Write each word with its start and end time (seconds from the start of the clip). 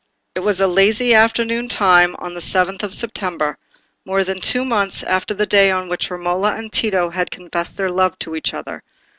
It 0.33 0.39
was 0.39 0.57
the 0.57 0.65
lazy 0.65 1.13
afternoon 1.13 1.69
time 1.69 2.15
on 2.17 2.33
the 2.33 2.41
seventh 2.41 2.81
of 2.81 2.91
September, 2.91 3.59
more 4.03 4.23
than 4.23 4.41
two 4.41 4.65
months 4.65 5.03
after 5.03 5.35
the 5.35 5.45
day 5.45 5.69
on 5.69 5.89
which 5.89 6.09
Romola 6.09 6.55
and 6.55 6.71
Tito 6.73 7.11
had 7.11 7.29
confessed 7.29 7.77
their 7.77 7.91
love 7.91 8.17
to 8.17 8.35
each 8.35 8.51
other. 8.55 8.81